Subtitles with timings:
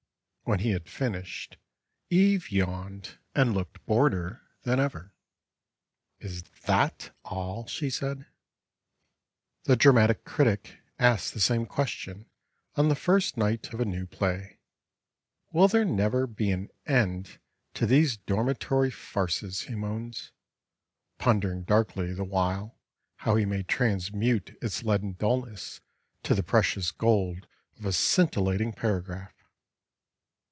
[0.43, 1.55] When he had finished,
[2.09, 5.13] Eve yawned and looked boreder than ever.
[6.19, 8.25] "Is that all?" she said.
[9.63, 12.29] The Dramatic Critic asks the same question
[12.75, 17.39] on the first night of a new Play—"Will there never be an end
[17.75, 20.33] to these Dormitory Farces," he moans,
[21.17, 22.77] pondering darkly the while
[23.17, 25.79] how he may transmute its leaden dullness
[26.23, 27.47] to the precious gold
[27.79, 29.31] of a scintillating paragraph.